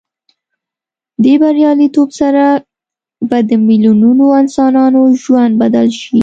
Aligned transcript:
دې 1.23 1.33
بریالیتوب 1.41 2.09
سره 2.19 2.45
به 3.29 3.37
د 3.49 3.51
میلیونونو 3.67 4.25
انسانانو 4.41 5.01
ژوند 5.23 5.53
بدل 5.61 5.87
شي. 6.01 6.19